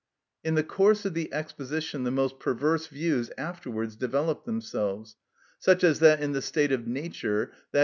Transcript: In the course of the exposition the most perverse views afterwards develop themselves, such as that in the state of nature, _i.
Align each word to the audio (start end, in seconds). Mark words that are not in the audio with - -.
In 0.43 0.55
the 0.55 0.63
course 0.63 1.05
of 1.05 1.13
the 1.13 1.31
exposition 1.31 2.05
the 2.05 2.09
most 2.09 2.39
perverse 2.39 2.87
views 2.87 3.29
afterwards 3.37 3.95
develop 3.95 4.45
themselves, 4.45 5.15
such 5.59 5.83
as 5.83 5.99
that 5.99 6.19
in 6.23 6.31
the 6.31 6.41
state 6.41 6.71
of 6.71 6.87
nature, 6.87 7.51
_i. 7.75 7.79